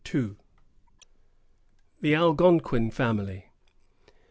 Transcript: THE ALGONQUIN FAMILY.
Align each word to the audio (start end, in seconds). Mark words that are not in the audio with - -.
THE 2.01 2.15
ALGONQUIN 2.15 2.89
FAMILY. 2.89 3.49